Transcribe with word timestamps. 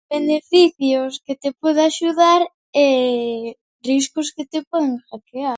Beneficios: 0.15 1.11
que 1.25 1.33
te 1.41 1.49
pode 1.61 1.81
axudar. 1.85 2.41
E 2.83 2.87
riscos: 3.89 4.27
que 4.35 4.43
te 4.51 4.59
poden 4.69 4.93
hackear. 5.07 5.49